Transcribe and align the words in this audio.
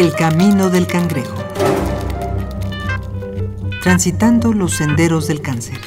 El 0.00 0.14
camino 0.14 0.70
del 0.70 0.86
cangrejo. 0.86 1.36
Transitando 3.82 4.54
los 4.54 4.72
senderos 4.72 5.26
del 5.26 5.42
cáncer. 5.42 5.78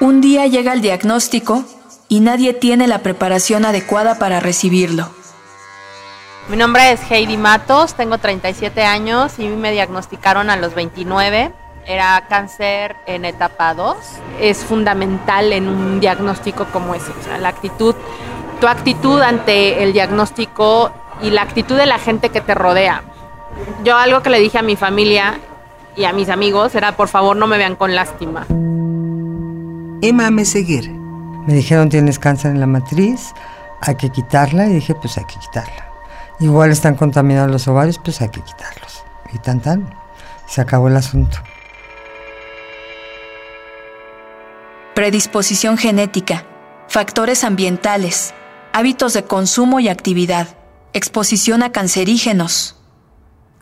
Un 0.00 0.22
día 0.22 0.46
llega 0.46 0.72
el 0.72 0.80
diagnóstico 0.80 1.66
y 2.08 2.20
nadie 2.20 2.54
tiene 2.54 2.86
la 2.86 3.00
preparación 3.00 3.66
adecuada 3.66 4.18
para 4.18 4.40
recibirlo. 4.40 5.10
Mi 6.48 6.56
nombre 6.56 6.92
es 6.92 7.00
Heidi 7.10 7.36
Matos, 7.36 7.92
tengo 7.92 8.16
37 8.16 8.82
años 8.84 9.38
y 9.38 9.48
me 9.48 9.70
diagnosticaron 9.70 10.48
a 10.48 10.56
los 10.56 10.74
29. 10.74 11.52
Era 11.86 12.24
cáncer 12.28 12.96
en 13.06 13.24
etapa 13.24 13.74
2. 13.74 13.96
Es 14.40 14.64
fundamental 14.64 15.52
en 15.52 15.68
un 15.68 16.00
diagnóstico 16.00 16.66
como 16.66 16.94
ese, 16.94 17.10
o 17.10 17.24
sea, 17.24 17.38
la 17.38 17.48
actitud, 17.48 17.94
tu 18.60 18.68
actitud 18.68 19.20
ante 19.20 19.82
el 19.82 19.92
diagnóstico 19.92 20.92
y 21.20 21.30
la 21.30 21.42
actitud 21.42 21.76
de 21.76 21.86
la 21.86 21.98
gente 21.98 22.28
que 22.28 22.40
te 22.40 22.54
rodea. 22.54 23.02
Yo 23.84 23.96
algo 23.96 24.22
que 24.22 24.30
le 24.30 24.38
dije 24.38 24.58
a 24.58 24.62
mi 24.62 24.76
familia 24.76 25.40
y 25.96 26.04
a 26.04 26.12
mis 26.12 26.28
amigos 26.28 26.74
era 26.74 26.92
por 26.92 27.08
favor 27.08 27.36
no 27.36 27.46
me 27.46 27.58
vean 27.58 27.76
con 27.76 27.94
lástima. 27.94 28.46
Emma 30.00 30.30
Meseguer. 30.30 30.88
Me 31.46 31.54
dijeron 31.54 31.88
tienes 31.88 32.20
cáncer 32.20 32.52
en 32.52 32.60
la 32.60 32.68
matriz, 32.68 33.34
hay 33.80 33.96
que 33.96 34.10
quitarla 34.10 34.66
y 34.68 34.74
dije 34.74 34.94
pues 34.94 35.18
hay 35.18 35.24
que 35.24 35.40
quitarla. 35.40 35.88
Igual 36.38 36.70
están 36.70 36.94
contaminados 36.94 37.50
los 37.50 37.66
ovarios, 37.66 37.98
pues 37.98 38.20
hay 38.20 38.28
que 38.28 38.40
quitarlos. 38.40 39.02
Y 39.32 39.38
tan 39.38 39.60
tan, 39.60 39.92
se 40.46 40.60
acabó 40.60 40.88
el 40.88 40.96
asunto. 40.96 41.38
Predisposición 44.94 45.78
genética, 45.78 46.44
factores 46.86 47.44
ambientales, 47.44 48.34
hábitos 48.74 49.14
de 49.14 49.24
consumo 49.24 49.80
y 49.80 49.88
actividad, 49.88 50.58
exposición 50.92 51.62
a 51.62 51.72
cancerígenos. 51.72 52.76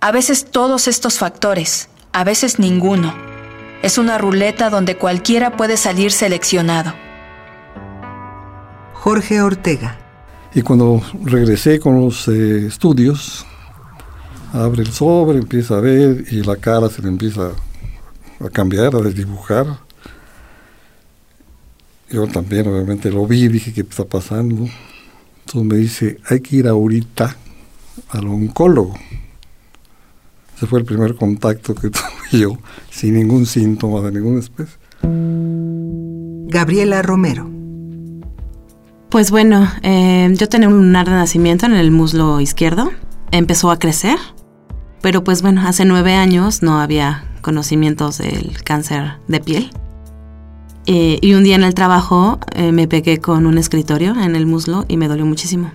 A 0.01 0.11
veces 0.11 0.47
todos 0.51 0.89
estos 0.89 1.19
factores, 1.19 1.89
a 2.13 2.25
veces 2.25 2.59
ninguno. 2.59 3.15
Es 3.85 3.97
una 3.97 4.19
ruleta 4.19 4.71
donde 4.71 4.97
cualquiera 4.97 5.57
puede 5.57 5.77
salir 5.77 6.11
seleccionado. 6.11 6.95
Jorge 8.95 9.41
Ortega. 9.41 9.99
Y 10.53 10.63
cuando 10.63 11.01
regresé 11.23 11.79
con 11.79 12.01
los 12.01 12.27
eh, 12.27 12.67
estudios, 12.67 13.47
abre 14.53 14.83
el 14.83 14.93
sobre, 14.93 15.39
empieza 15.39 15.77
a 15.77 15.81
ver 15.81 16.25
y 16.29 16.43
la 16.43 16.57
cara 16.57 16.89
se 16.91 17.03
le 17.03 17.09
empieza 17.09 17.53
a 18.45 18.51
cambiar, 18.51 18.97
a 18.97 18.99
desdibujar. 18.99 19.79
Yo 22.11 22.27
también 22.27 22.67
obviamente 22.67 23.11
lo 23.13 23.25
vi, 23.25 23.47
dije, 23.47 23.73
¿qué 23.73 23.83
está 23.83 24.05
pasando? 24.05 24.67
Entonces 25.47 25.63
me 25.65 25.77
dice, 25.77 26.19
hay 26.29 26.41
que 26.41 26.57
ir 26.57 26.67
ahorita 26.67 27.37
al 28.09 28.27
oncólogo. 28.27 28.95
Ese 30.57 30.67
fue 30.67 30.81
el 30.81 30.85
primer 30.85 31.15
contacto 31.15 31.75
que 31.75 31.91
tuve 31.91 32.41
yo, 32.41 32.59
sin 32.91 33.15
ningún 33.15 33.47
síntoma 33.47 34.01
de 34.01 34.11
ninguna 34.11 34.41
especie. 34.41 34.75
Gabriela 36.49 37.01
Romero. 37.03 37.49
Pues 39.09 39.31
bueno, 39.31 39.69
eh, 39.83 40.33
yo 40.35 40.49
tenía 40.49 40.69
un 40.69 40.77
lunar 40.77 41.07
de 41.07 41.15
nacimiento 41.15 41.67
en 41.67 41.75
el 41.75 41.93
muslo 41.93 42.41
izquierdo. 42.41 42.91
Empezó 43.31 43.71
a 43.71 43.79
crecer, 43.79 44.19
pero 45.01 45.23
pues 45.23 45.43
bueno, 45.43 45.63
hace 45.67 45.85
nueve 45.85 46.15
años 46.15 46.63
no 46.63 46.81
había 46.81 47.25
conocimientos 47.41 48.19
del 48.19 48.63
cáncer 48.65 49.13
de 49.29 49.41
piel. 49.41 49.71
Eh, 50.93 51.21
y 51.23 51.35
un 51.35 51.45
día 51.45 51.55
en 51.55 51.63
el 51.63 51.73
trabajo 51.73 52.41
eh, 52.53 52.73
me 52.73 52.89
pegué 52.89 53.19
con 53.19 53.47
un 53.47 53.59
escritorio 53.59 54.21
en 54.21 54.35
el 54.35 54.45
muslo 54.45 54.87
y 54.89 54.97
me 54.97 55.07
dolió 55.07 55.25
muchísimo. 55.25 55.71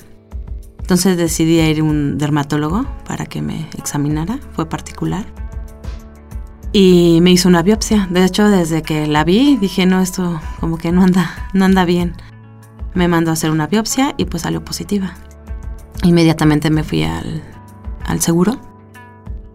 Entonces 0.81 1.15
decidí 1.15 1.61
ir 1.61 1.79
a 1.79 1.83
un 1.85 2.17
dermatólogo 2.17 2.85
para 3.07 3.25
que 3.25 3.41
me 3.41 3.69
examinara, 3.77 4.39
fue 4.51 4.67
particular. 4.67 5.25
Y 6.73 7.19
me 7.21 7.31
hizo 7.31 7.47
una 7.47 7.63
biopsia. 7.63 8.09
De 8.11 8.25
hecho, 8.25 8.49
desde 8.49 8.81
que 8.81 9.07
la 9.07 9.23
vi, 9.23 9.55
dije, 9.55 9.85
no, 9.85 10.01
esto 10.01 10.41
como 10.59 10.77
que 10.77 10.91
no 10.91 11.03
anda, 11.03 11.49
no 11.53 11.63
anda 11.63 11.85
bien. 11.85 12.17
Me 12.93 13.07
mandó 13.07 13.29
a 13.31 13.35
hacer 13.35 13.51
una 13.51 13.67
biopsia 13.67 14.15
y 14.17 14.25
pues 14.25 14.43
salió 14.43 14.65
positiva. 14.65 15.13
Inmediatamente 16.03 16.69
me 16.69 16.83
fui 16.83 17.03
al, 17.03 17.41
al 18.05 18.19
seguro 18.19 18.59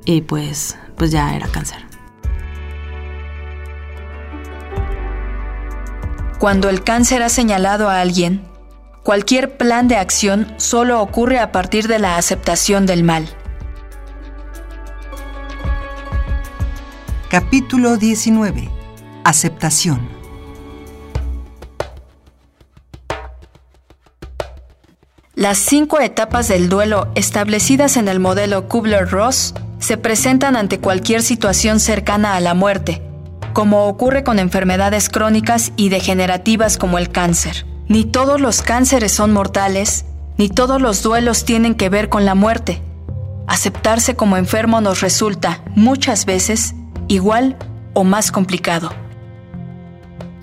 y 0.07 0.23
pues, 0.23 0.79
pues 0.97 1.11
ya 1.11 1.37
era 1.37 1.49
cáncer. 1.49 1.90
Cuando 6.41 6.71
el 6.71 6.83
cáncer 6.83 7.23
ha 7.23 7.29
señalado 7.29 7.91
a 7.91 8.01
alguien, 8.01 8.41
cualquier 9.03 9.59
plan 9.59 9.89
de 9.89 9.97
acción 9.97 10.55
solo 10.57 11.03
ocurre 11.03 11.39
a 11.39 11.53
partir 11.53 11.87
de 11.87 11.99
la 11.99 12.17
aceptación 12.17 12.87
del 12.87 13.05
mal. 13.05 13.29
Capítulo 17.29 17.99
19. 17.99 18.71
Aceptación. 19.23 20.09
Las 25.35 25.59
cinco 25.59 26.01
etapas 26.01 26.49
del 26.49 26.71
duelo 26.71 27.09
establecidas 27.17 27.99
en 27.99 28.09
el 28.09 28.19
modelo 28.19 28.67
Kubler-Ross 28.67 29.53
se 29.79 29.99
presentan 29.99 30.57
ante 30.57 30.81
cualquier 30.81 31.21
situación 31.21 31.81
cercana 31.81 32.35
a 32.35 32.41
la 32.41 32.55
muerte, 32.55 33.03
como 33.53 33.87
ocurre 33.87 34.25
con 34.25 34.39
enfermedades 34.39 35.09
crónicas 35.09 35.73
y 35.77 35.89
degenerativas 35.89 36.79
como 36.79 36.99
el 36.99 37.11
cáncer. 37.11 37.67
Ni 37.89 38.05
todos 38.05 38.41
los 38.41 38.63
cánceres 38.63 39.13
son 39.13 39.33
mortales, 39.33 40.05
ni 40.37 40.49
todos 40.49 40.81
los 40.81 41.03
duelos 41.03 41.45
tienen 41.45 41.75
que 41.75 41.89
ver 41.89 42.09
con 42.09 42.25
la 42.25 42.35
muerte. 42.35 42.83
Aceptarse 43.47 44.15
como 44.15 44.37
enfermo 44.37 44.81
nos 44.81 45.01
resulta, 45.01 45.63
muchas 45.75 46.25
veces, 46.25 46.75
igual 47.09 47.57
o 47.95 48.05
más 48.05 48.31
complicado. 48.31 48.91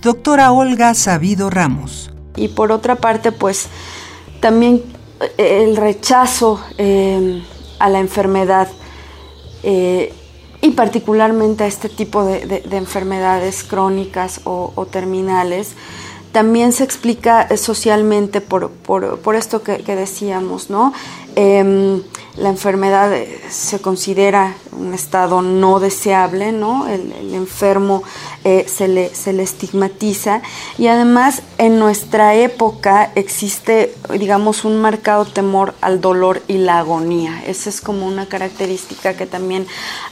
Doctora 0.02 0.52
Olga 0.52 0.94
Sabido 0.94 1.50
Ramos. 1.50 2.10
Y 2.36 2.48
por 2.48 2.70
otra 2.70 2.96
parte, 2.96 3.32
pues 3.32 3.68
también 4.40 4.82
eh, 5.38 5.64
el 5.64 5.76
rechazo 5.76 6.60
eh, 6.76 7.42
a 7.78 7.88
la 7.88 7.98
enfermedad 7.98 8.68
eh, 9.62 10.14
y 10.60 10.70
particularmente 10.70 11.64
a 11.64 11.66
este 11.66 11.88
tipo 11.88 12.24
de, 12.24 12.46
de, 12.46 12.60
de 12.60 12.76
enfermedades 12.76 13.62
crónicas 13.62 14.40
o, 14.44 14.86
terminales, 14.90 15.74
también 16.32 16.72
se 16.72 16.84
explica 16.84 17.56
socialmente 17.56 18.40
por, 18.40 18.70
por, 18.70 19.18
por 19.20 19.34
esto 19.34 19.62
que, 19.62 19.78
decíamos, 19.78 20.68
¿no? 20.68 20.92
Eh, 21.40 22.02
la 22.38 22.50
enfermedad 22.50 23.12
se 23.50 23.80
considera 23.80 24.54
un 24.70 24.94
estado 24.94 25.42
no 25.42 25.80
deseable, 25.80 26.52
¿no? 26.52 26.86
El, 26.86 27.34
enfermo 27.34 28.02
eh, 28.44 28.64
se, 28.68 28.88
le, 28.88 29.14
se, 29.14 29.32
le, 29.32 29.42
estigmatiza 29.42 30.40
y 30.76 30.86
además 30.86 31.42
en 31.58 31.78
nuestra 31.78 32.34
época 32.34 33.10
existe, 33.14 33.94
digamos, 34.18 34.64
un 34.64 34.80
marcado 34.80 35.24
temor 35.24 35.74
al 35.80 36.00
dolor 36.00 36.42
y 36.48 36.58
la 36.58 36.78
agonía. 36.78 37.42
Esa 37.46 37.70
es 37.70 37.80
como 37.80 38.06
una 38.06 38.26
característica 38.26 39.14
que 39.14 39.26
también 39.26 39.66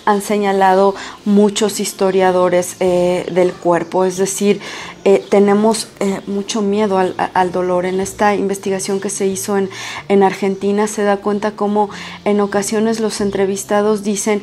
han 0.05 0.21
señalado 0.21 0.95
muchos 1.25 1.81
historiadores 1.81 2.77
eh, 2.81 3.27
del 3.33 3.53
cuerpo, 3.53 4.05
es 4.05 4.17
decir, 4.17 4.61
eh, 5.05 5.25
tenemos 5.29 5.87
mucho 6.27 6.63
miedo 6.63 6.99
al, 6.99 7.15
al, 7.33 7.53
dolor. 7.53 7.87
En 7.87 8.01
esta 8.01 8.35
investigación 8.35 8.99
que 8.99 9.09
se 9.09 9.27
hizo 9.29 9.57
en, 9.57 9.71
en 10.09 10.25
Argentina 10.25 10.89
se 10.89 11.05
da 11.05 11.16
cuenta 11.19 11.53
cómo 11.53 11.91
en 12.25 12.41
ocasiones 12.41 13.01
los 13.01 13.21
entrevistados 13.21 14.03
dicen 14.03 14.43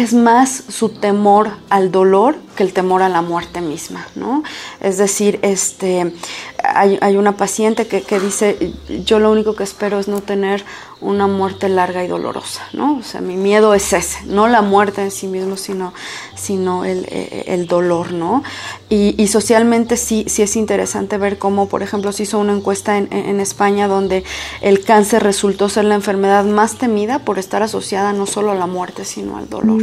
es 0.00 0.14
más 0.14 0.62
su 0.68 0.88
temor 0.90 1.50
al 1.68 1.90
dolor 1.90 2.36
que 2.56 2.62
el 2.62 2.72
temor 2.72 3.02
a 3.02 3.08
la 3.08 3.22
muerte 3.22 3.60
misma, 3.60 4.06
¿no? 4.14 4.42
Es 4.80 4.98
decir, 4.98 5.38
este, 5.42 6.14
hay, 6.62 6.98
hay 7.00 7.16
una 7.16 7.36
paciente 7.36 7.86
que, 7.86 8.02
que, 8.02 8.20
dice, 8.20 8.72
yo 9.04 9.18
lo 9.18 9.30
único 9.30 9.54
que 9.54 9.64
espero 9.64 9.98
es 9.98 10.08
no 10.08 10.20
tener 10.20 10.64
una 11.00 11.26
muerte 11.26 11.68
larga 11.68 12.04
y 12.04 12.08
dolorosa, 12.08 12.62
¿no? 12.72 12.98
O 12.98 13.02
sea, 13.02 13.20
mi 13.20 13.36
miedo 13.36 13.74
es 13.74 13.92
ese, 13.92 14.24
no 14.26 14.46
la 14.46 14.62
muerte 14.62 15.02
en 15.02 15.10
sí 15.10 15.26
mismo, 15.26 15.56
sino, 15.56 15.92
sino 16.36 16.84
el, 16.84 17.06
el 17.46 17.66
dolor, 17.66 18.12
¿no? 18.12 18.42
Y, 18.88 19.26
socialmente 19.26 19.96
sí, 19.96 20.26
sí 20.28 20.42
es 20.42 20.54
interesante 20.54 21.16
ver 21.16 21.38
cómo, 21.38 21.66
por 21.66 21.82
ejemplo, 21.82 22.12
se 22.12 22.24
hizo 22.24 22.38
una 22.38 22.52
encuesta 22.52 22.98
en, 22.98 23.08
en 23.10 23.40
España 23.40 23.88
donde 23.88 24.24
el 24.60 24.84
cáncer 24.84 25.22
resultó 25.22 25.70
ser 25.70 25.86
la 25.86 25.94
enfermedad 25.94 26.44
más 26.44 26.76
temida 26.76 27.20
por 27.20 27.38
estar 27.38 27.62
asociada 27.62 28.12
no 28.12 28.26
solo 28.26 28.50
a 28.52 28.54
la 28.54 28.66
muerte, 28.66 29.04
sino 29.06 29.38
al 29.38 29.48
dolor. 29.48 29.81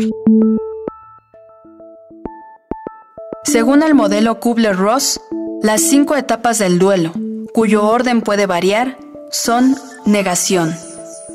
Según 3.43 3.83
el 3.83 3.95
modelo 3.95 4.39
Kubler-Ross, 4.39 5.19
las 5.63 5.81
cinco 5.81 6.15
etapas 6.15 6.59
del 6.59 6.77
duelo, 6.77 7.13
cuyo 7.53 7.85
orden 7.85 8.21
puede 8.21 8.45
variar, 8.45 8.97
son 9.31 9.75
negación. 10.05 10.73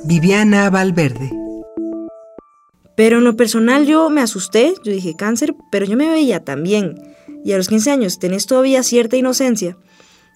Viviana 0.04 0.70
Valverde. 0.70 1.30
Pero 2.96 3.18
en 3.18 3.24
lo 3.24 3.36
personal 3.36 3.86
yo 3.86 4.10
me 4.10 4.20
asusté, 4.20 4.74
yo 4.84 4.92
dije 4.92 5.16
cáncer, 5.16 5.54
pero 5.70 5.86
yo 5.86 5.96
me 5.96 6.08
veía 6.08 6.44
también. 6.44 7.14
y 7.44 7.52
a 7.52 7.58
los 7.58 7.68
15 7.68 7.90
años 7.90 8.18
tenés 8.18 8.46
todavía 8.46 8.82
cierta 8.82 9.16
inocencia, 9.16 9.76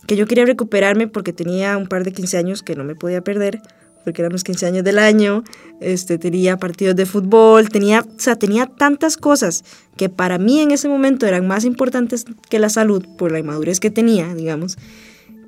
que 0.06 0.16
yo 0.16 0.26
quería 0.26 0.44
recuperarme 0.44 1.08
porque 1.08 1.32
tenía 1.32 1.76
un 1.76 1.86
par 1.86 2.04
de 2.04 2.12
15 2.12 2.36
años 2.36 2.62
que 2.62 2.74
no 2.74 2.84
me 2.84 2.96
podía 2.96 3.22
perder, 3.22 3.62
porque 4.08 4.22
eran 4.22 4.32
los 4.32 4.42
15 4.42 4.64
años 4.64 4.84
del 4.84 4.98
año, 4.98 5.44
este, 5.82 6.16
tenía 6.16 6.56
partidos 6.56 6.96
de 6.96 7.04
fútbol, 7.04 7.68
tenía, 7.68 8.00
o 8.00 8.18
sea, 8.18 8.36
tenía 8.36 8.64
tantas 8.64 9.18
cosas 9.18 9.64
que 9.98 10.08
para 10.08 10.38
mí 10.38 10.60
en 10.60 10.70
ese 10.70 10.88
momento 10.88 11.26
eran 11.26 11.46
más 11.46 11.66
importantes 11.66 12.24
que 12.48 12.58
la 12.58 12.70
salud, 12.70 13.04
por 13.18 13.32
la 13.32 13.38
inmadurez 13.38 13.80
que 13.80 13.90
tenía, 13.90 14.34
digamos, 14.34 14.78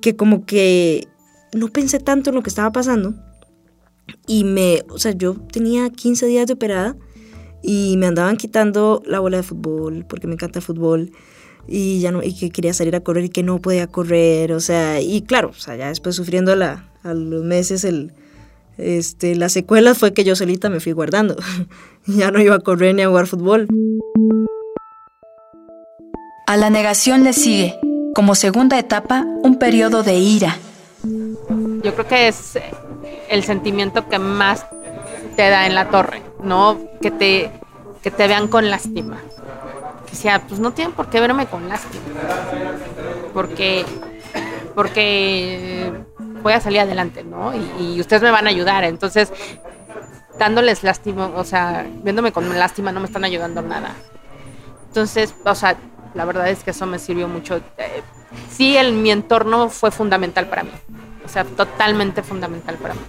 que 0.02 0.14
como 0.14 0.44
que 0.44 1.08
no 1.54 1.68
pensé 1.68 2.00
tanto 2.00 2.28
en 2.28 2.36
lo 2.36 2.42
que 2.42 2.50
estaba 2.50 2.70
pasando. 2.70 3.14
Y 4.26 4.44
me, 4.44 4.82
o 4.90 4.98
sea, 4.98 5.12
yo 5.12 5.36
tenía 5.50 5.88
15 5.88 6.26
días 6.26 6.46
de 6.46 6.52
operada 6.52 6.98
y 7.62 7.96
me 7.96 8.08
andaban 8.08 8.36
quitando 8.36 9.02
la 9.06 9.20
bola 9.20 9.38
de 9.38 9.42
fútbol 9.42 10.04
porque 10.06 10.26
me 10.26 10.34
encanta 10.34 10.58
el 10.58 10.66
fútbol 10.66 11.12
y 11.66 12.00
ya 12.00 12.12
no 12.12 12.22
y 12.22 12.34
que 12.34 12.50
quería 12.50 12.74
salir 12.74 12.94
a 12.94 13.00
correr 13.00 13.24
y 13.24 13.30
que 13.30 13.42
no 13.42 13.58
podía 13.58 13.86
correr, 13.86 14.52
o 14.52 14.60
sea, 14.60 15.00
y 15.00 15.22
claro, 15.22 15.48
o 15.48 15.54
sea, 15.58 15.76
ya 15.76 15.88
después 15.88 16.14
sufriendo 16.14 16.54
la, 16.56 16.90
a 17.02 17.14
los 17.14 17.44
meses 17.44 17.84
el 17.84 18.12
este 18.80 19.36
la 19.36 19.48
secuela 19.48 19.94
fue 19.94 20.12
que 20.12 20.24
yo 20.24 20.34
solita 20.36 20.68
me 20.68 20.80
fui 20.80 20.92
guardando. 20.92 21.36
ya 22.06 22.30
no 22.30 22.40
iba 22.40 22.56
a 22.56 22.60
correr 22.60 22.94
ni 22.94 23.02
a 23.02 23.08
jugar 23.08 23.26
fútbol. 23.26 23.68
A 26.46 26.56
la 26.56 26.68
negación 26.68 27.22
le 27.22 27.32
sigue, 27.32 27.78
como 28.14 28.34
segunda 28.34 28.78
etapa, 28.78 29.24
un 29.42 29.58
periodo 29.58 30.02
de 30.02 30.18
ira. 30.18 30.56
Yo 31.04 31.94
creo 31.94 32.08
que 32.08 32.28
es 32.28 32.58
el 33.28 33.44
sentimiento 33.44 34.08
que 34.08 34.18
más 34.18 34.66
te 35.36 35.48
da 35.48 35.66
en 35.66 35.74
la 35.74 35.90
torre, 35.90 36.22
¿no? 36.42 36.78
Que 37.00 37.10
te, 37.10 37.50
que 38.02 38.10
te 38.10 38.26
vean 38.26 38.48
con 38.48 38.68
lástima. 38.68 39.18
Que 40.08 40.16
sea, 40.16 40.42
pues 40.46 40.60
no 40.60 40.72
tienen 40.72 40.92
por 40.92 41.08
qué 41.08 41.20
verme 41.20 41.46
con 41.46 41.68
lástima. 41.68 42.02
Porque, 43.32 43.84
porque 44.74 45.92
voy 46.42 46.52
a 46.52 46.60
salir 46.60 46.80
adelante, 46.80 47.24
¿no? 47.24 47.52
Y, 47.78 48.00
ustedes 48.00 48.22
me 48.22 48.30
van 48.30 48.46
a 48.46 48.50
ayudar. 48.50 48.84
Entonces, 48.84 49.32
dándoles 50.38 50.82
lástima, 50.82 51.26
o 51.34 51.44
sea, 51.44 51.86
viéndome 52.02 52.32
con 52.32 52.48
lástima 52.58 52.92
no 52.92 53.00
me 53.00 53.06
están 53.06 53.24
ayudando 53.24 53.62
nada. 53.62 53.94
Entonces, 54.88 55.34
o 55.44 55.54
sea, 55.54 55.76
la 56.14 56.24
verdad 56.24 56.48
es 56.48 56.64
que 56.64 56.70
eso 56.70 56.86
me 56.86 56.98
sirvió 56.98 57.28
mucho. 57.28 57.60
Eh, 57.78 58.02
sí, 58.50 58.76
el, 58.76 58.92
mi 58.92 59.10
entorno 59.10 59.68
fue 59.68 59.90
fundamental 59.90 60.46
para 60.46 60.64
mí. 60.64 60.72
O 61.24 61.28
sea, 61.28 61.44
totalmente 61.44 62.22
fundamental 62.22 62.76
para 62.76 62.94
mí. 62.94 63.00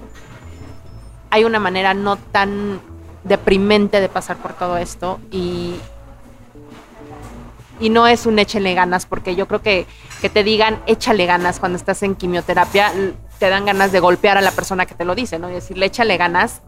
Hay 1.30 1.44
una 1.44 1.60
manera 1.60 1.94
no 1.94 2.18
tan 2.18 2.82
deprimente 3.24 4.02
de 4.02 4.10
pasar 4.10 4.38
por 4.38 4.54
todo 4.54 4.78
esto 4.78 5.20
y, 5.32 5.76
y 7.82 7.90
no 7.90 8.08
es 8.08 8.26
un 8.26 8.40
échale 8.40 8.74
ganas, 8.74 9.06
porque 9.06 9.36
yo 9.36 9.48
creo 9.48 9.62
que 9.62 9.86
que 10.22 10.30
te 10.30 10.44
digan 10.44 10.82
échale 10.86 11.26
ganas 11.26 11.60
cuando 11.60 11.78
estás 11.78 12.04
en 12.04 12.16
quimioterapia, 12.16 12.94
te 13.40 13.50
dan 13.50 13.66
ganas 13.66 13.92
de 13.92 14.00
golpear 14.00 14.38
a 14.38 14.42
la 14.42 14.52
persona 14.52 14.86
que 14.86 14.94
te 14.94 15.04
lo 15.04 15.16
dice, 15.16 15.40
¿no? 15.40 15.50
Y 15.50 15.54
decirle 15.54 15.88
échale 15.88 16.16
ganas, 16.16 16.62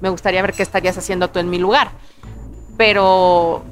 me 0.00 0.08
gustaría 0.08 0.42
ver 0.42 0.52
qué 0.52 0.64
estarías 0.64 0.98
haciendo 0.98 1.28
tú 1.30 1.38
en 1.38 1.48
mi 1.48 1.58
lugar. 1.58 1.92
Pero, 2.76 3.62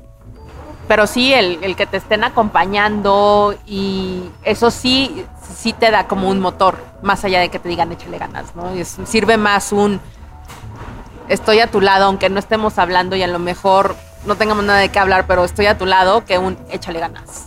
pero 0.87 1.09
sí, 1.09 1.35
el, 1.35 1.59
el 1.63 1.75
que 1.75 1.87
te 1.87 1.97
estén 1.97 2.23
acompañando 2.23 3.59
y 3.67 4.23
eso 4.45 4.71
sí, 4.71 5.27
sí 5.55 5.73
te 5.73 5.91
da 5.91 6.07
como 6.07 6.31
un 6.31 6.39
motor, 6.39 6.79
más 7.03 7.25
allá 7.25 7.41
de 7.41 7.49
que 7.49 7.59
te 7.59 7.69
digan 7.69 7.91
échale 7.91 8.19
ganas, 8.19 8.55
¿no? 8.55 8.75
Y 8.77 8.85
sirve 8.85 9.37
más 9.37 9.73
un 9.73 10.01
estoy 11.29 11.59
a 11.59 11.71
tu 11.71 11.81
lado, 11.81 12.05
aunque 12.05 12.31
no 12.31 12.39
estemos 12.39 12.79
hablando 12.79 13.17
y 13.17 13.23
a 13.25 13.27
lo 13.27 13.41
mejor 13.41 13.97
no 14.27 14.37
tengamos 14.37 14.65
nada 14.65 14.81
de 14.81 14.91
qué 14.91 14.99
hablar, 14.99 15.27
pero 15.27 15.45
estoy 15.45 15.67
a 15.67 15.77
tu 15.77 15.87
lado, 15.87 16.25
que 16.25 16.39
un 16.39 16.57
échale 16.71 17.01
ganas. 17.01 17.47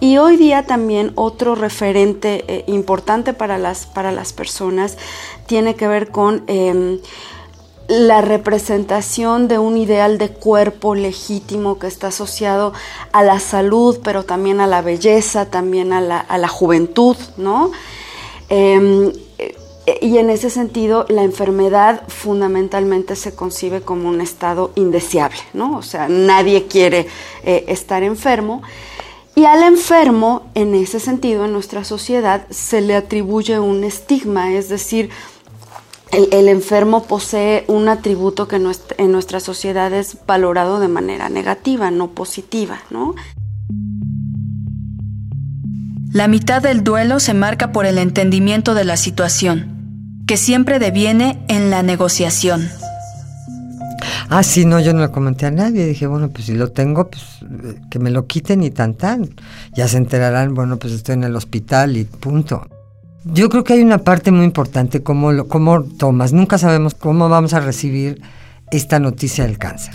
Y 0.00 0.18
hoy 0.18 0.36
día 0.36 0.64
también 0.64 1.12
otro 1.14 1.54
referente 1.54 2.44
eh, 2.48 2.64
importante 2.66 3.34
para 3.34 3.56
las, 3.56 3.86
para 3.86 4.10
las 4.10 4.32
personas 4.32 4.98
tiene 5.46 5.76
que 5.76 5.86
ver 5.86 6.10
con 6.10 6.42
eh, 6.48 7.00
la 7.86 8.20
representación 8.20 9.46
de 9.46 9.58
un 9.58 9.76
ideal 9.76 10.18
de 10.18 10.30
cuerpo 10.30 10.96
legítimo 10.96 11.78
que 11.78 11.86
está 11.86 12.08
asociado 12.08 12.72
a 13.12 13.22
la 13.22 13.38
salud, 13.38 14.00
pero 14.02 14.24
también 14.24 14.60
a 14.60 14.66
la 14.66 14.82
belleza, 14.82 15.46
también 15.46 15.92
a 15.92 16.00
la, 16.00 16.18
a 16.18 16.36
la 16.36 16.48
juventud, 16.48 17.16
¿no? 17.36 17.70
Eh, 18.48 19.12
y 20.00 20.18
en 20.18 20.30
ese 20.30 20.48
sentido, 20.48 21.06
la 21.08 21.24
enfermedad 21.24 22.02
fundamentalmente 22.06 23.16
se 23.16 23.34
concibe 23.34 23.80
como 23.80 24.08
un 24.08 24.20
estado 24.20 24.70
indeseable, 24.76 25.38
¿no? 25.54 25.76
O 25.76 25.82
sea, 25.82 26.08
nadie 26.08 26.66
quiere 26.66 27.08
eh, 27.42 27.64
estar 27.66 28.02
enfermo. 28.02 28.62
Y 29.34 29.44
al 29.44 29.62
enfermo, 29.62 30.50
en 30.54 30.74
ese 30.74 31.00
sentido, 31.00 31.46
en 31.46 31.52
nuestra 31.52 31.84
sociedad, 31.84 32.46
se 32.50 32.80
le 32.80 32.94
atribuye 32.94 33.58
un 33.58 33.82
estigma, 33.82 34.52
es 34.52 34.68
decir, 34.68 35.10
el 36.12 36.48
enfermo 36.48 37.04
posee 37.04 37.64
un 37.68 37.88
atributo 37.88 38.46
que 38.46 38.56
en 38.56 39.12
nuestra 39.12 39.40
sociedad 39.40 39.92
es 39.94 40.18
valorado 40.26 40.78
de 40.78 40.88
manera 40.88 41.30
negativa, 41.30 41.90
no 41.90 42.08
positiva, 42.08 42.82
¿no? 42.90 43.14
La 46.12 46.28
mitad 46.28 46.60
del 46.60 46.84
duelo 46.84 47.20
se 47.20 47.32
marca 47.32 47.72
por 47.72 47.86
el 47.86 47.96
entendimiento 47.96 48.74
de 48.74 48.84
la 48.84 48.98
situación, 48.98 50.22
que 50.26 50.36
siempre 50.36 50.78
deviene 50.78 51.42
en 51.48 51.70
la 51.70 51.82
negociación. 51.82 52.68
Ah, 54.28 54.42
sí, 54.42 54.66
no, 54.66 54.78
yo 54.78 54.92
no 54.92 55.00
lo 55.00 55.10
comenté 55.10 55.46
a 55.46 55.50
nadie. 55.50 55.86
Dije, 55.86 56.06
bueno, 56.06 56.28
pues 56.28 56.44
si 56.44 56.54
lo 56.54 56.70
tengo, 56.70 57.08
pues 57.08 57.22
que 57.90 57.98
me 57.98 58.10
lo 58.10 58.26
quiten 58.26 58.62
y 58.62 58.70
tan 58.70 58.94
tan. 58.94 59.30
Ya 59.74 59.88
se 59.88 59.96
enterarán, 59.96 60.54
bueno, 60.54 60.78
pues 60.78 60.92
estoy 60.92 61.14
en 61.14 61.24
el 61.24 61.34
hospital 61.34 61.96
y 61.96 62.04
punto. 62.04 62.66
Yo 63.24 63.48
creo 63.48 63.64
que 63.64 63.72
hay 63.72 63.80
una 63.80 63.98
parte 63.98 64.30
muy 64.30 64.44
importante, 64.44 65.02
cómo, 65.02 65.32
lo, 65.32 65.48
cómo 65.48 65.82
tomas. 65.82 66.34
Nunca 66.34 66.58
sabemos 66.58 66.94
cómo 66.94 67.30
vamos 67.30 67.54
a 67.54 67.60
recibir 67.60 68.20
esta 68.70 68.98
noticia 68.98 69.44
del 69.44 69.56
cáncer. 69.56 69.94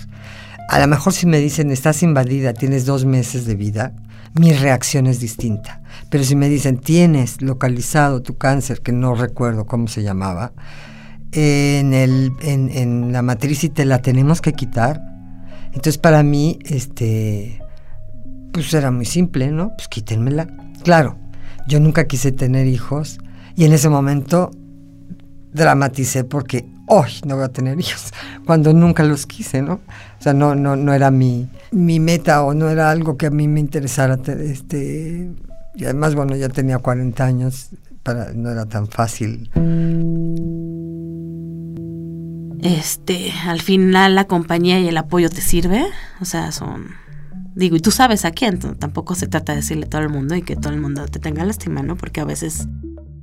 A 0.70 0.80
lo 0.80 0.88
mejor 0.88 1.14
si 1.14 1.26
me 1.26 1.40
dicen, 1.40 1.72
estás 1.72 2.04
invadida, 2.04 2.54
tienes 2.54 2.86
dos 2.86 3.06
meses 3.06 3.46
de 3.46 3.56
vida, 3.56 3.94
mi 4.34 4.52
reacción 4.54 5.08
es 5.08 5.20
distinta. 5.20 5.82
Pero 6.10 6.24
si 6.24 6.36
me 6.36 6.50
dicen, 6.50 6.78
tienes 6.78 7.42
localizado 7.42 8.22
tu 8.22 8.38
cáncer, 8.38 8.82
que 8.82 8.92
no 8.92 9.16
recuerdo 9.16 9.66
cómo 9.66 9.88
se 9.88 10.04
llamaba, 10.04 10.52
en, 11.32 11.94
el, 11.94 12.34
en, 12.42 13.12
la 13.12 13.22
matriz 13.22 13.64
y 13.64 13.70
te 13.70 13.86
la 13.86 14.02
tenemos 14.02 14.42
que 14.42 14.54
quitar. 14.54 15.02
Entonces 15.68 15.98
para 15.98 16.24
mí, 16.24 16.60
este, 16.66 17.62
pues 18.52 18.74
era 18.74 18.92
muy 18.92 19.06
simple, 19.06 19.52
¿no? 19.52 19.74
Pues 19.76 19.88
quítenmela. 19.88 20.48
Claro, 20.84 21.18
yo 21.68 21.80
nunca 21.80 22.08
quise 22.08 22.32
tener 22.32 22.68
hijos 22.68 23.20
y 23.56 23.66
en 23.66 23.74
ese 23.74 23.90
momento 23.90 24.52
dramaticé 25.54 26.24
porque 26.24 26.66
hoy 26.88 27.12
no 27.26 27.36
voy 27.36 27.46
a 27.46 27.50
tener 27.50 27.80
hijos, 27.80 28.12
cuando 28.46 28.74
nunca 28.74 29.04
los 29.04 29.26
quise, 29.26 29.62
¿no? 29.62 29.74
O 29.74 30.22
sea, 30.22 30.34
no, 30.34 30.56
no, 30.56 30.76
no 30.76 30.94
era 30.94 31.12
mi, 31.12 31.48
mi 31.72 32.00
meta 32.00 32.44
o 32.44 32.54
no 32.54 32.70
era 32.70 32.90
algo 32.90 33.18
que 33.18 33.28
a 33.28 33.30
mí 33.32 33.48
me 33.48 33.60
interesara. 33.60 34.20
Este, 34.26 35.30
y 35.76 35.84
además, 35.86 36.16
bueno, 36.16 36.36
ya 36.36 36.50
tenía 36.50 36.80
40 36.80 37.24
años, 37.24 37.70
para, 38.04 38.34
no 38.34 38.50
era 38.50 38.66
tan 38.66 38.88
fácil 38.88 39.50
este, 42.62 43.32
al 43.46 43.62
final 43.62 44.16
la 44.16 44.26
compañía 44.26 44.80
y 44.80 44.88
el 44.88 44.98
apoyo 44.98 45.30
te 45.30 45.42
sirve, 45.42 45.86
o 46.22 46.26
sea, 46.26 46.52
son 46.52 46.88
digo, 47.56 47.76
y 47.76 47.80
tú 47.80 47.92
sabes 47.92 48.26
a 48.26 48.32
quién, 48.32 48.60
tampoco 48.60 49.16
se 49.16 49.28
trata 49.28 49.54
de 49.54 49.58
decirle 49.60 49.86
a 49.86 49.90
todo 49.90 50.02
el 50.02 50.10
mundo 50.10 50.36
y 50.36 50.44
que 50.44 50.56
todo 50.56 50.74
el 50.74 50.80
mundo 50.80 51.06
te 51.08 51.20
tenga 51.20 51.44
lástima, 51.44 51.82
¿no? 51.82 51.96
Porque 51.96 52.22
a 52.22 52.26
veces 52.26 52.68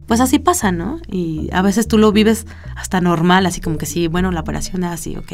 pues 0.06 0.20
así 0.20 0.38
pasa, 0.38 0.73
¿no? 0.73 1.00
Y 1.08 1.49
a 1.52 1.62
veces 1.62 1.88
tú 1.88 1.99
lo 1.99 2.12
vives 2.12 2.46
hasta 2.76 3.00
normal, 3.00 3.46
así 3.46 3.61
como 3.61 3.78
que 3.78 3.87
sí, 3.87 4.06
bueno, 4.06 4.30
la 4.30 4.40
operación 4.40 4.84
así, 4.84 5.16
ok. 5.16 5.32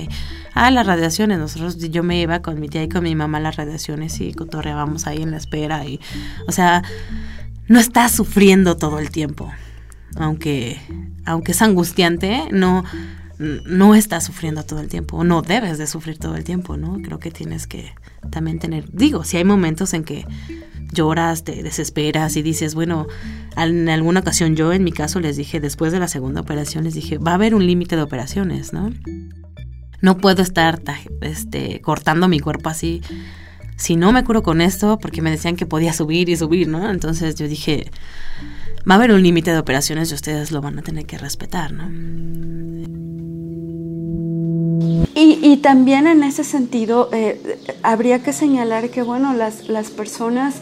Ah, 0.55 0.71
las 0.71 0.87
radiaciones, 0.87 1.39
nosotros, 1.39 1.79
yo 1.79 2.03
me 2.03 2.21
iba 2.21 2.41
con 2.41 2.61
mi 2.61 2.69
tía 2.69 2.83
y 2.83 2.89
con 2.89 3.03
mi 3.03 3.15
mamá 3.15 3.39
a 3.39 3.41
las 3.41 3.57
radiaciones 3.57 4.21
y 4.21 4.33
cotorreábamos 4.33 5.07
ahí 5.07 5.23
en 5.23 5.33
la 5.33 5.37
espera 5.39 5.85
y, 5.85 6.01
o 6.47 6.53
sea, 6.53 6.83
no 7.67 7.79
estás 7.79 8.13
sufriendo 8.13 8.77
todo 8.77 8.99
el 8.99 9.11
tiempo, 9.11 9.51
aunque, 10.17 10.81
aunque 11.25 11.53
es 11.53 11.63
angustiante, 11.63 12.49
no, 12.53 12.85
no 13.41 13.95
estás 13.95 14.25
sufriendo 14.25 14.65
todo 14.65 14.81
el 14.81 14.89
tiempo, 14.89 15.25
no 15.25 15.41
debes 15.41 15.79
de 15.79 15.87
sufrir 15.87 16.19
todo 16.19 16.37
el 16.37 16.45
tiempo, 16.45 16.77
¿no? 16.77 17.01
Creo 17.01 17.19
que 17.19 17.31
tienes 17.31 17.67
que 17.67 17.95
también 18.31 18.59
tener, 18.59 18.85
digo, 18.93 19.25
si 19.25 19.39
hay 19.39 19.45
momentos 19.45 19.95
en 19.95 20.05
que 20.05 20.27
lloras, 20.93 21.43
te 21.43 21.63
desesperas 21.63 22.37
y 22.37 22.43
dices, 22.43 22.75
bueno, 22.75 23.07
en 23.57 23.89
alguna 23.89 24.21
ocasión 24.21 24.57
yo 24.57 24.75
en 24.75 24.85
mi 24.85 24.93
caso 24.93 25.21
les 25.21 25.39
dije, 25.39 25.59
después 25.59 25.91
de 25.91 26.01
la 26.01 26.09
segunda 26.09 26.43
operación, 26.43 26.85
les 26.85 26.93
dije, 26.93 27.17
va 27.17 27.33
a 27.33 27.35
haber 27.37 27.55
un 27.55 27.67
límite 27.67 27.97
de 27.97 28.03
operaciones, 28.03 28.75
¿no? 28.75 28.93
No 30.03 30.19
puedo 30.19 30.43
estar 30.43 30.83
este, 31.23 31.81
cortando 31.81 32.29
mi 32.29 32.41
cuerpo 32.41 32.69
así. 32.69 33.01
Si 33.77 33.97
no 33.97 34.13
me 34.13 34.23
curo 34.23 34.43
con 34.43 34.61
esto, 34.61 34.99
porque 34.99 35.23
me 35.23 35.31
decían 35.31 35.57
que 35.57 35.65
podía 35.65 35.95
subir 35.95 36.29
y 36.29 36.37
subir, 36.37 36.69
¿no? 36.69 36.91
Entonces 36.91 37.37
yo 37.37 37.49
dije, 37.49 37.91
va 38.89 38.95
a 38.95 38.99
haber 38.99 39.13
un 39.13 39.23
límite 39.23 39.51
de 39.51 39.59
operaciones 39.59 40.11
y 40.11 40.15
ustedes 40.15 40.53
lo 40.53 40.61
van 40.61 40.79
a 40.79 40.83
tener 40.83 41.07
que 41.07 41.17
respetar, 41.17 41.73
¿no? 41.73 41.89
Y, 45.15 45.57
también 45.59 46.07
en 46.07 46.23
ese 46.23 46.45
sentido 46.45 47.09
eh, 47.13 47.59
habría 47.83 48.23
que 48.23 48.33
señalar 48.33 48.91
que, 48.91 49.03
bueno, 49.03 49.35
las, 49.35 49.69
las 49.69 49.91
personas 49.91 50.57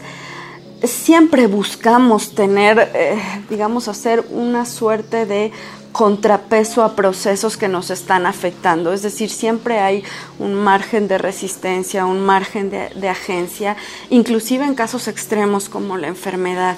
siempre 0.83 1.47
buscamos 1.47 2.33
tener, 2.33 2.91
eh, 2.93 3.17
digamos, 3.49 3.87
hacer 3.87 4.25
una 4.31 4.65
suerte 4.65 5.25
de 5.25 5.51
contrapeso 5.91 6.83
a 6.83 6.95
procesos 6.95 7.57
que 7.57 7.67
nos 7.67 7.89
están 7.89 8.25
afectando. 8.25 8.93
Es 8.93 9.01
decir, 9.01 9.29
siempre 9.29 9.79
hay 9.79 10.03
un 10.37 10.53
margen 10.53 11.07
de 11.07 11.17
resistencia, 11.17 12.05
un 12.05 12.25
margen 12.25 12.69
de, 12.69 13.09
agencia, 13.09 13.75
inclusive 14.09 14.65
en 14.65 14.75
casos 14.75 15.07
extremos 15.07 15.67
como 15.67 15.97
la 15.97 16.07
enfermedad. 16.07 16.77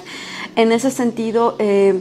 En 0.56 0.72
ese 0.72 0.90
sentido, 0.90 1.56
eh, 1.58 2.00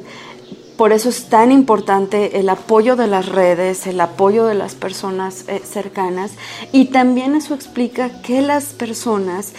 por 0.81 0.93
eso 0.93 1.09
es 1.09 1.25
tan 1.25 1.51
importante 1.51 2.39
el 2.39 2.49
apoyo 2.49 2.95
de 2.95 3.05
las 3.05 3.27
redes, 3.27 3.85
el 3.85 4.01
apoyo 4.01 4.47
de 4.47 4.55
las 4.55 4.73
personas 4.73 5.45
eh, 5.47 5.61
cercanas 5.63 6.31
y 6.71 6.85
también 6.85 7.35
eso 7.35 7.53
explica 7.53 8.23
que 8.23 8.41
las 8.41 8.73
personas 8.73 9.53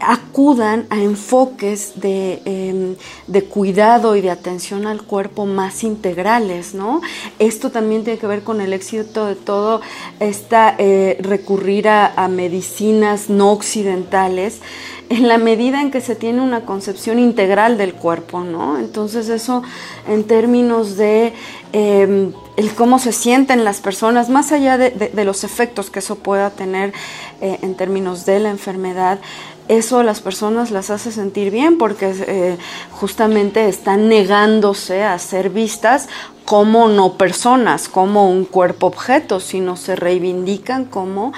acudan 0.00 0.86
a 0.90 1.00
enfoques 1.00 1.94
em, 2.02 2.96
de, 3.26 3.44
cuidado 3.44 4.16
y 4.16 4.20
de 4.20 4.30
atención 4.30 4.86
al 4.86 5.02
cuerpo 5.02 5.46
más 5.46 5.82
integrales, 5.82 6.74
¿no? 6.74 7.00
Esto 7.38 7.70
también 7.70 8.04
tiene 8.04 8.18
que 8.18 8.26
ver 8.26 8.42
con 8.42 8.60
el 8.60 8.72
éxito 8.72 9.26
de 9.26 9.34
todo 9.34 9.80
esta 10.20 10.74
eh, 10.78 11.18
recurrir 11.20 11.88
a, 11.88 12.28
medicinas 12.28 13.30
no 13.30 13.52
occidentales 13.52 14.60
en 15.08 15.26
la 15.26 15.38
medida 15.38 15.80
en 15.80 15.90
que 15.90 16.00
se 16.00 16.14
tiene 16.14 16.42
una 16.42 16.66
concepción 16.66 17.18
integral 17.18 17.78
del 17.78 17.94
cuerpo, 17.94 18.44
¿no? 18.44 18.78
Entonces 18.78 19.28
eso 19.28 19.62
en 20.06 20.24
términos 20.24 20.96
de 20.96 21.32
em, 21.72 22.32
el 22.56 22.74
cómo 22.74 22.98
se 22.98 23.12
sienten 23.12 23.64
las 23.64 23.80
personas, 23.80 24.28
más 24.28 24.52
allá 24.52 24.76
de, 24.76 25.24
los 25.24 25.44
efectos 25.44 25.90
que 25.90 26.00
eso 26.00 26.16
pueda 26.16 26.50
tener 26.50 26.92
eh, 27.40 27.58
en 27.62 27.74
términos 27.74 28.26
de 28.26 28.40
la 28.40 28.50
enfermedad, 28.50 29.20
eso 29.68 30.00
a 30.00 30.04
las 30.04 30.20
personas 30.20 30.70
las 30.70 30.90
hace 30.90 31.12
sentir 31.12 31.50
bien 31.50 31.78
porque 31.78 32.14
eh, 32.26 32.58
justamente 32.90 33.68
están 33.68 34.08
negándose 34.08 35.04
a 35.04 35.18
ser 35.18 35.50
vistas 35.50 36.08
como 36.44 36.88
no 36.88 37.18
personas, 37.18 37.88
como 37.88 38.30
un 38.30 38.46
cuerpo 38.46 38.86
objeto, 38.86 39.38
sino 39.38 39.76
se 39.76 39.96
reivindican 39.96 40.86
como 40.86 41.34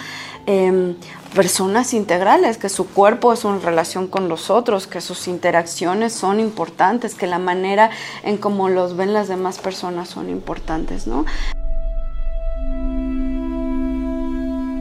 em, 0.47 0.95
personas 1.35 1.95
integrales, 1.95 2.59
que 2.59 2.69
su 2.69 2.87
cuerpo 2.87 3.33
es 3.33 3.45
una 3.45 3.59
relación 3.59 4.07
con 4.07 4.29
los 4.29 4.51
otros, 4.51 4.87
que 4.87 5.01
sus 5.01 5.27
interacciones 5.27 6.13
son 6.13 6.39
importantes, 6.39 7.15
que 7.17 7.27
la 7.27 7.41
manera 7.41 7.91
en 8.23 8.37
cómo 8.37 8.69
los 8.69 8.97
ven 8.97 9.13
las 9.13 9.27
demás 9.27 9.59
personas 9.59 10.09
son 10.09 10.31
importantes, 10.31 11.09
¿no? 11.09 11.25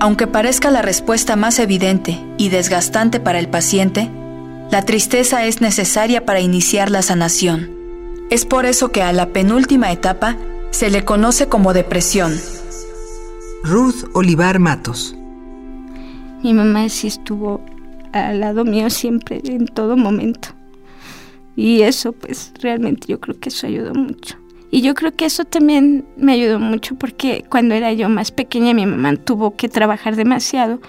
Aunque 0.02 0.28
parezca 0.28 0.72
la 0.72 0.82
respuesta 0.82 1.36
más 1.36 1.60
evidente 1.60 2.18
y 2.38 2.48
desgastante 2.50 3.20
para 3.20 3.38
el 3.38 3.50
paciente, 3.50 4.10
la 4.72 4.86
tristeza 4.86 5.46
es 5.46 5.60
necesaria 5.60 6.26
para 6.26 6.40
iniciar 6.40 6.90
la 6.90 7.02
sanación. 7.02 7.70
Es 8.30 8.46
por 8.46 8.66
eso 8.66 8.94
que 8.94 9.02
a 9.02 9.12
la 9.12 9.34
penúltima 9.34 9.92
etapa 9.92 10.38
se 10.72 10.90
le 10.90 11.04
conoce 11.04 11.50
como 11.50 11.74
depresión. 11.74 12.34
Ruth 13.64 14.06
Olivar 14.14 14.60
Matos. 14.60 15.16
Mi 16.44 16.54
mamá 16.54 16.88
sí 16.88 17.08
estuvo 17.08 17.60
al 18.14 18.40
lado 18.40 18.64
mío 18.64 18.90
siempre, 18.90 19.42
en 19.44 19.66
todo 19.66 19.98
momento. 19.98 20.50
Y 21.58 21.82
eso, 21.82 22.14
pues 22.14 22.54
realmente 22.62 23.08
yo 23.08 23.20
creo 23.20 23.38
que 23.38 23.50
eso 23.50 23.68
ayudó 23.68 23.94
mucho. 23.94 24.39
Y 24.72 24.82
yo 24.82 24.94
creo 24.94 25.16
que 25.16 25.26
eso 25.26 25.46
también 25.46 26.06
me 26.16 26.34
ayudó 26.34 26.60
mucho 26.60 26.96
porque 26.96 27.44
cuando 27.50 27.74
era 27.74 27.92
yo 27.94 28.08
más 28.10 28.32
pequeña 28.32 28.74
mi 28.74 28.86
mamá 28.86 29.16
tuvo 29.16 29.56
que 29.56 29.68
trabajar 29.68 30.16
demasiado 30.16 30.80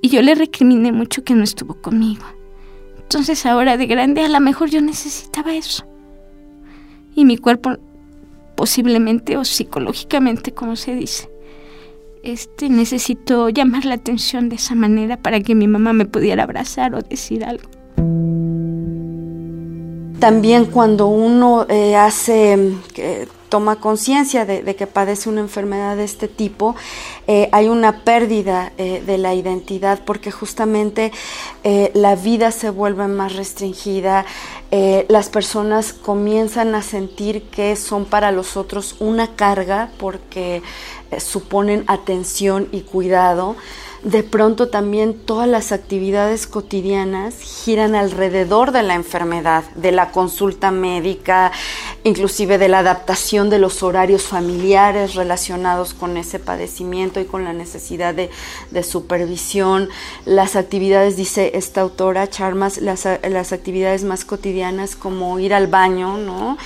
y 0.00 0.08
yo 0.08 0.22
le 0.22 0.34
recriminé 0.34 0.90
mucho 0.90 1.22
que 1.22 1.34
no 1.34 1.44
estuvo 1.44 1.74
conmigo. 1.74 2.24
Entonces 2.98 3.44
ahora 3.44 3.76
de 3.76 3.86
grande 3.86 4.22
a 4.22 4.28
lo 4.28 4.40
mejor 4.40 4.70
yo 4.70 4.80
necesitaba 4.80 5.54
eso. 5.54 5.86
Y 7.14 7.24
mi 7.24 7.36
cuerpo 7.36 7.76
posiblemente 8.56 9.36
o 9.36 9.44
psicológicamente, 9.44 10.52
como 10.52 10.76
se 10.76 10.94
dice, 10.94 11.30
este 12.22 12.70
necesitó 12.70 13.50
llamar 13.50 13.84
la 13.84 13.94
atención 13.94 14.48
de 14.48 14.56
esa 14.56 14.74
manera 14.74 15.18
para 15.18 15.40
que 15.40 15.54
mi 15.54 15.68
mamá 15.68 15.92
me 15.92 16.06
pudiera 16.06 16.44
abrazar 16.44 16.94
o 16.94 17.02
decir 17.02 17.44
algo. 17.44 17.68
También 20.24 20.64
cuando 20.64 21.08
uno 21.08 21.66
eh, 21.68 21.96
hace, 21.96 22.78
toma 23.50 23.76
conciencia 23.76 24.46
de, 24.46 24.74
que 24.74 24.86
padece 24.86 25.28
una 25.28 25.42
enfermedad 25.42 25.98
de 25.98 26.04
este 26.04 26.28
tipo, 26.28 26.74
eh, 27.26 27.50
hay 27.52 27.68
una 27.68 28.04
pérdida 28.04 28.72
eh, 28.78 29.02
de 29.04 29.18
la 29.18 29.34
identidad 29.34 30.00
porque 30.06 30.30
justamente 30.30 31.12
la 31.92 32.16
vida 32.16 32.52
se 32.52 32.70
vuelve 32.70 33.06
más 33.06 33.36
restringida, 33.36 34.24
las 35.08 35.28
personas 35.28 35.92
comienzan 35.92 36.74
a 36.74 36.80
sentir 36.80 37.42
que 37.50 37.76
son 37.76 38.06
para 38.06 38.32
los 38.32 38.56
otros 38.56 38.96
una 39.00 39.36
carga 39.36 39.90
porque 39.98 40.62
suponen 41.18 41.84
atención 41.86 42.68
y 42.72 42.80
cuidado 42.80 43.56
de 44.04 44.22
pronto 44.22 44.68
también 44.68 45.14
todas 45.14 45.48
las 45.48 45.72
actividades 45.72 46.46
cotidianas 46.46 47.36
giran 47.40 47.94
alrededor 47.94 48.70
de 48.70 48.82
la 48.82 48.94
enfermedad, 48.94 49.64
de 49.76 49.92
la 49.92 50.12
consulta 50.12 50.70
médica, 50.70 51.52
inclusive 52.04 52.58
de 52.58 52.68
la 52.68 52.80
adaptación 52.80 53.48
de 53.48 53.58
los 53.58 53.82
horarios 53.82 54.24
familiares 54.24 55.14
relacionados 55.14 55.94
con 55.94 56.18
ese 56.18 56.38
padecimiento 56.38 57.18
y 57.18 57.24
con 57.24 57.44
la 57.44 57.54
necesidad 57.54 58.14
de, 58.14 58.30
supervisión. 58.82 59.88
Las 60.26 60.54
actividades, 60.54 61.16
dice 61.16 61.52
esta 61.54 61.80
autora 61.80 62.28
Charmas, 62.28 62.78
las, 62.78 63.08
las 63.22 63.52
actividades 63.54 64.04
más 64.04 64.26
cotidianas 64.26 64.96
como 64.96 65.38
ir 65.38 65.54
al 65.54 65.66
baño, 65.66 66.18
¿no? 66.18 66.58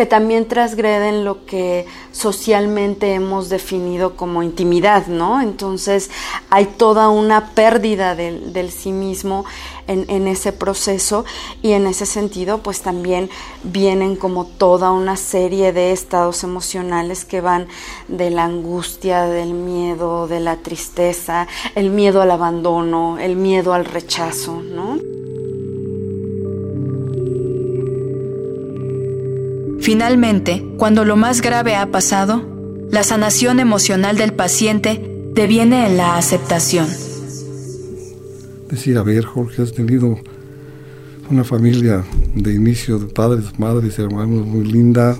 Que 0.00 0.06
también 0.06 0.48
transgreden 0.48 1.26
lo 1.26 1.44
que 1.44 1.84
socialmente 2.10 3.12
hemos 3.12 3.50
definido 3.50 4.16
como 4.16 4.42
intimidad, 4.42 5.08
¿no? 5.08 5.42
Entonces 5.42 6.10
hay 6.48 6.64
toda 6.64 7.10
una 7.10 7.50
pérdida 7.50 8.14
del, 8.14 8.70
sí 8.70 8.92
mismo 8.92 9.44
en, 9.86 10.26
ese 10.26 10.52
proceso 10.52 11.26
y 11.60 11.72
en 11.72 11.86
ese 11.86 12.06
sentido 12.06 12.62
pues 12.62 12.80
también 12.80 13.28
vienen 13.62 14.16
como 14.16 14.46
toda 14.46 14.90
una 14.90 15.18
serie 15.18 15.74
de 15.74 15.92
estados 15.92 16.44
emocionales 16.44 17.26
que 17.26 17.42
van 17.42 17.68
de 18.08 18.30
la 18.30 18.44
angustia, 18.44 19.24
del 19.24 19.52
miedo, 19.52 20.28
de 20.28 20.40
la 20.40 20.56
tristeza, 20.56 21.46
el 21.74 21.90
miedo 21.90 22.22
al 22.22 22.30
abandono, 22.30 23.18
el 23.18 23.36
miedo 23.36 23.74
al 23.74 23.84
rechazo, 23.84 24.62
¿no? 24.62 24.96
Finalmente, 29.80 30.64
cuando 30.76 31.04
lo 31.04 31.16
más 31.16 31.40
grave 31.40 31.74
ha 31.74 31.90
pasado, 31.90 32.42
la 32.90 33.02
sanación 33.02 33.60
emocional 33.60 34.16
del 34.16 34.34
paciente 34.34 35.10
deviene 35.34 35.86
en 35.86 35.96
la 35.96 36.16
aceptación. 36.16 36.86
Decir, 38.68 38.98
a 38.98 39.02
ver, 39.02 39.24
Jorge, 39.24 39.62
has 39.62 39.72
tenido 39.72 40.18
una 41.30 41.44
familia 41.44 42.04
de 42.34 42.54
inicio 42.54 42.98
de 42.98 43.06
padres, 43.06 43.58
madres, 43.58 43.98
hermanos 43.98 44.46
muy 44.46 44.64
linda, 44.64 45.16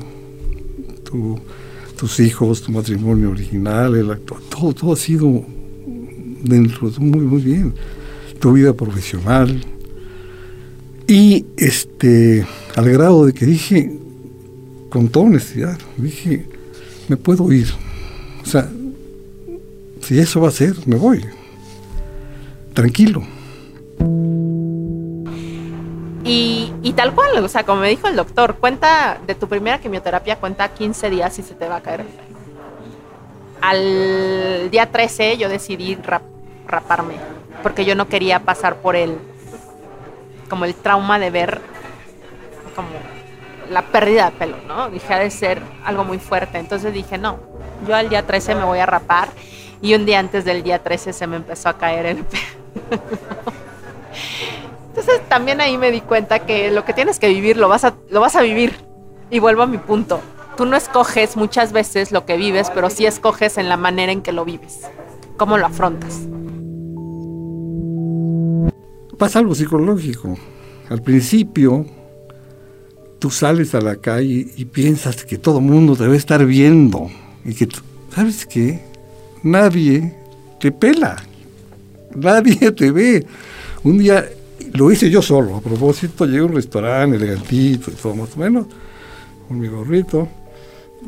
tus 1.96 2.20
hijos, 2.20 2.62
tu 2.62 2.72
matrimonio 2.72 3.30
original, 3.30 3.96
el 3.96 4.10
actual, 4.10 4.42
todo, 4.48 4.72
todo 4.72 4.92
ha 4.92 4.96
sido 4.96 5.44
dentro 6.42 6.90
de 6.90 6.98
muy, 7.00 7.20
muy 7.20 7.42
bien. 7.42 7.74
Tu 8.38 8.52
vida 8.52 8.72
profesional. 8.72 9.60
Y 11.06 11.44
este, 11.56 12.46
al 12.76 12.90
grado 12.90 13.26
de 13.26 13.32
que 13.32 13.44
dije, 13.46 13.99
con 14.90 15.08
toda 15.08 15.26
honestidad, 15.26 15.78
dije, 15.96 16.46
me 17.08 17.16
puedo 17.16 17.50
ir. 17.52 17.72
O 18.42 18.46
sea, 18.46 18.68
si 20.02 20.18
eso 20.18 20.40
va 20.40 20.48
a 20.48 20.52
ser, 20.52 20.74
me 20.86 20.96
voy. 20.96 21.24
Tranquilo. 22.74 23.22
Y, 26.24 26.72
y, 26.82 26.92
tal 26.92 27.14
cual, 27.14 27.42
o 27.42 27.48
sea, 27.48 27.64
como 27.64 27.80
me 27.80 27.88
dijo 27.88 28.08
el 28.08 28.16
doctor, 28.16 28.56
cuenta 28.56 29.18
de 29.26 29.34
tu 29.34 29.48
primera 29.48 29.80
quimioterapia, 29.80 30.36
cuenta 30.36 30.68
15 30.68 31.08
días 31.08 31.38
y 31.38 31.42
se 31.42 31.54
te 31.54 31.68
va 31.68 31.76
a 31.76 31.80
caer. 31.80 32.04
Al 33.60 34.70
día 34.70 34.90
13 34.90 35.38
yo 35.38 35.48
decidí 35.48 35.96
raparme, 36.66 37.14
porque 37.62 37.84
yo 37.84 37.94
no 37.94 38.08
quería 38.08 38.40
pasar 38.40 38.76
por 38.76 38.96
el, 38.96 39.16
como 40.48 40.64
el 40.64 40.74
trauma 40.74 41.18
de 41.18 41.30
ver 41.30 41.60
como 42.74 42.88
la 43.70 43.82
pérdida 43.82 44.26
de 44.26 44.32
pelo, 44.32 44.56
¿no? 44.66 44.90
Dije, 44.90 45.14
ha 45.14 45.18
de 45.18 45.30
ser 45.30 45.62
algo 45.84 46.04
muy 46.04 46.18
fuerte. 46.18 46.58
Entonces 46.58 46.92
dije, 46.92 47.16
no, 47.16 47.38
yo 47.86 47.94
al 47.94 48.08
día 48.08 48.26
13 48.26 48.56
me 48.56 48.64
voy 48.64 48.80
a 48.80 48.86
rapar. 48.86 49.28
Y 49.80 49.94
un 49.94 50.04
día 50.04 50.18
antes 50.18 50.44
del 50.44 50.62
día 50.62 50.82
13 50.82 51.12
se 51.12 51.26
me 51.26 51.36
empezó 51.36 51.70
a 51.70 51.78
caer 51.78 52.04
el 52.06 52.24
pelo. 52.24 53.00
Entonces 54.88 55.20
también 55.28 55.60
ahí 55.60 55.78
me 55.78 55.90
di 55.90 56.00
cuenta 56.00 56.40
que 56.40 56.70
lo 56.70 56.84
que 56.84 56.92
tienes 56.92 57.18
que 57.18 57.28
vivir 57.28 57.56
lo 57.56 57.68
vas 57.68 57.84
a, 57.84 57.94
lo 58.10 58.20
vas 58.20 58.36
a 58.36 58.42
vivir. 58.42 58.74
Y 59.30 59.38
vuelvo 59.38 59.62
a 59.62 59.66
mi 59.66 59.78
punto. 59.78 60.20
Tú 60.56 60.66
no 60.66 60.76
escoges 60.76 61.36
muchas 61.36 61.72
veces 61.72 62.12
lo 62.12 62.26
que 62.26 62.36
vives, 62.36 62.70
pero 62.74 62.90
sí 62.90 63.06
escoges 63.06 63.56
en 63.56 63.68
la 63.68 63.76
manera 63.76 64.12
en 64.12 64.20
que 64.20 64.32
lo 64.32 64.44
vives. 64.44 64.80
¿Cómo 65.36 65.56
lo 65.56 65.66
afrontas? 65.66 66.20
Pasa 69.16 69.38
algo 69.38 69.54
psicológico. 69.54 70.36
Al 70.90 71.02
principio, 71.02 71.86
tú 73.20 73.30
sales 73.30 73.74
a 73.74 73.80
la 73.80 73.96
calle 73.96 74.48
y 74.56 74.64
piensas 74.64 75.24
que 75.24 75.38
todo 75.38 75.58
el 75.58 75.64
mundo 75.64 75.94
te 75.94 76.04
debe 76.04 76.16
estar 76.16 76.44
viendo 76.46 77.10
y 77.44 77.54
que, 77.54 77.68
¿sabes 78.12 78.46
qué? 78.46 78.80
Nadie 79.42 80.14
te 80.58 80.72
pela, 80.72 81.22
nadie 82.16 82.72
te 82.76 82.90
ve. 82.90 83.24
Un 83.84 83.98
día 83.98 84.26
lo 84.72 84.90
hice 84.90 85.10
yo 85.10 85.22
solo, 85.22 85.56
a 85.56 85.60
propósito, 85.60 86.24
llegué 86.24 86.38
a 86.38 86.44
un 86.44 86.54
restaurante 86.54 87.16
elegantito 87.16 87.90
y 87.90 87.94
todo 87.94 88.14
más 88.16 88.36
o 88.36 88.40
menos, 88.40 88.66
con 89.46 89.60
mi 89.60 89.68
gorrito, 89.68 90.26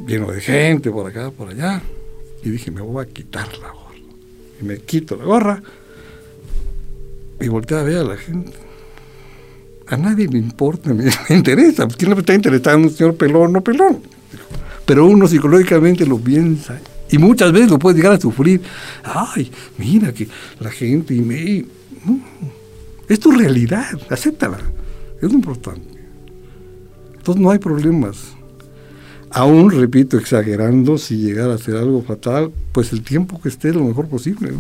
lleno 0.07 0.31
de 0.31 0.41
gente 0.41 0.91
por 0.91 1.07
acá, 1.07 1.31
por 1.31 1.49
allá, 1.49 1.83
y 2.45 2.51
dije, 2.51 2.71
me 2.71 2.83
voy 2.83 3.05
a 3.05 3.09
quitar 3.09 3.49
la 3.59 3.71
gorra. 3.71 3.97
Y 4.61 4.65
me 4.65 4.79
quito 4.79 5.17
la 5.17 5.25
gorra 5.25 5.63
y 7.41 7.49
volteé 7.49 7.79
a 7.79 7.83
ver 7.83 7.99
a 7.99 8.05
la 8.05 8.17
gente. 8.17 8.53
A 9.93 9.97
nadie 9.99 10.27
le 10.27 10.39
importa, 10.39 10.95
me, 10.95 11.05
interesa. 11.29 11.87
¿Quién 11.87 12.13
le 12.13 12.19
está 12.19 12.33
interesado 12.33 12.79
en 12.79 12.85
un 12.85 12.91
señor 12.91 13.15
pelón 13.15 13.53
no 13.53 13.61
pelón? 13.61 13.99
Pero 14.87 15.05
uno 15.05 15.29
psicológicamente 15.29 16.07
lo 16.07 16.17
piensa 16.17 16.81
y 17.11 17.19
muchas 17.19 17.53
veces 17.53 17.71
lo 17.71 17.79
puede 17.79 17.97
llegar 17.97 18.13
a 18.15 18.19
sufrir. 18.19 18.63
Ay, 19.05 19.53
mira 19.77 20.15
que 20.15 20.27
la 20.61 20.71
gente 20.71 21.15
y 21.15 21.21
me... 21.21 21.67
No, 22.07 22.19
es 23.07 23.21
tu 23.21 23.33
realidad, 23.33 23.85
acéptala. 24.09 24.59
Es 25.21 25.31
importante. 25.31 26.01
Entonces 27.15 27.43
no 27.43 27.51
hay 27.51 27.59
problemas. 27.59 28.33
Aún, 29.31 29.71
repito, 29.71 30.17
exagerando, 30.17 30.97
si 30.97 31.19
llegara 31.19 31.53
a 31.53 31.59
ser 31.59 31.77
algo 31.77 32.03
fatal, 32.03 32.51
pues 32.73 32.95
el 32.95 33.03
tiempo 33.03 33.39
que 33.43 33.51
esté 33.51 33.75
lo 33.75 33.85
mejor 33.85 34.09
posible. 34.09 34.53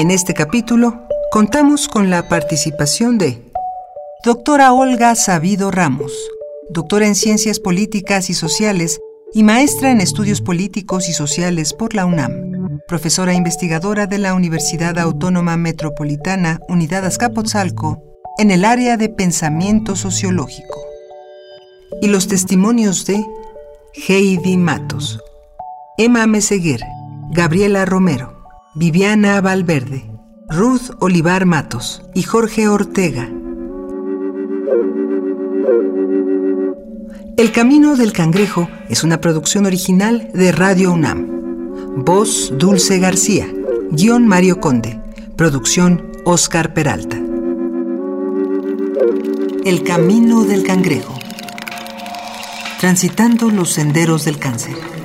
En 0.00 0.10
este 0.10 0.34
capítulo 0.34 1.08
contamos 1.30 1.88
con 1.88 2.08
la 2.08 2.28
participación 2.28 3.18
de 3.18 3.42
doctora 4.24 4.72
Olga 4.72 5.14
Sabido 5.14 5.70
Ramos, 5.70 6.12
doctora 6.70 7.06
en 7.06 7.14
Ciencias 7.14 7.60
Políticas 7.60 8.30
y 8.30 8.34
Sociales 8.34 8.98
y 9.34 9.42
maestra 9.42 9.90
en 9.90 10.00
Estudios 10.00 10.40
Políticos 10.40 11.08
y 11.08 11.12
Sociales 11.12 11.74
por 11.74 11.94
la 11.94 12.06
UNAM, 12.06 12.80
profesora 12.88 13.34
investigadora 13.34 14.06
de 14.06 14.18
la 14.18 14.32
Universidad 14.32 14.98
Autónoma 14.98 15.58
Metropolitana 15.58 16.60
Unidad 16.68 17.04
Azcapotzalco 17.04 18.02
en 18.38 18.50
el 18.50 18.64
área 18.64 18.96
de 18.96 19.10
pensamiento 19.10 19.96
sociológico. 19.96 20.80
Y 22.00 22.08
los 22.08 22.28
testimonios 22.28 23.04
de 23.04 23.22
Heidi 24.08 24.56
Matos, 24.56 25.20
Emma 25.98 26.26
Meseguer, 26.26 26.80
Gabriela 27.32 27.84
Romero, 27.84 28.38
Viviana 28.74 29.40
Valverde, 29.40 30.07
Ruth 30.50 30.92
Olivar 31.00 31.44
Matos 31.44 32.02
y 32.14 32.22
Jorge 32.22 32.68
Ortega. 32.68 33.28
El 37.36 37.52
Camino 37.52 37.96
del 37.96 38.14
Cangrejo 38.14 38.66
es 38.88 39.04
una 39.04 39.20
producción 39.20 39.66
original 39.66 40.30
de 40.32 40.50
Radio 40.52 40.92
UNAM. 40.92 42.02
Voz 42.02 42.54
Dulce 42.56 42.98
García. 42.98 43.46
Guión 43.90 44.26
Mario 44.26 44.58
Conde. 44.58 44.98
Producción 45.36 46.12
Oscar 46.24 46.72
Peralta. 46.72 47.18
El 49.66 49.82
Camino 49.84 50.44
del 50.44 50.62
Cangrejo. 50.62 51.18
Transitando 52.80 53.50
los 53.50 53.74
senderos 53.74 54.24
del 54.24 54.38
cáncer. 54.38 54.97